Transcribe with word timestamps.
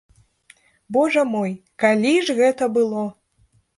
Божа 0.95 1.23
мой, 1.33 1.51
калі 1.83 2.15
ж 2.31 2.39
гэта 2.41 2.63
было! 2.79 3.03